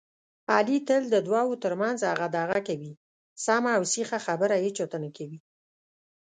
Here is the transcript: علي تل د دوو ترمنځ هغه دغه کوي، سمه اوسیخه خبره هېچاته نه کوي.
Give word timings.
علي 0.55 0.77
تل 0.87 1.03
د 1.13 1.15
دوو 1.27 1.51
ترمنځ 1.63 1.99
هغه 2.11 2.27
دغه 2.37 2.59
کوي، 2.67 2.91
سمه 3.45 3.71
اوسیخه 3.79 4.17
خبره 4.25 4.55
هېچاته 4.65 4.97
نه 5.03 5.09
کوي. 5.17 5.39